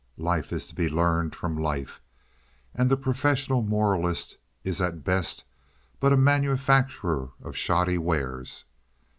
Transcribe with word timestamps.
Life 0.17 0.51
is 0.51 0.65
to 0.65 0.73
be 0.73 0.89
learned 0.89 1.35
from 1.35 1.55
life, 1.61 2.01
and 2.73 2.89
the 2.89 2.97
professional 2.97 3.61
moralist 3.61 4.39
is 4.63 4.81
at 4.81 5.03
best 5.03 5.45
but 5.99 6.11
a 6.11 6.17
manufacturer 6.17 7.29
of 7.39 7.55
shoddy 7.55 7.99
wares. 7.99 8.65